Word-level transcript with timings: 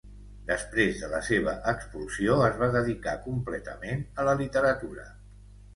Després 0.45 0.95
de 1.01 1.09
la 1.11 1.19
seva 1.27 1.53
expulsió, 1.73 2.39
es 2.49 2.59
va 2.63 2.73
dedicar 2.79 3.15
completament 3.29 4.05
a 4.25 4.29
la 4.31 4.37
literatura. 4.45 5.11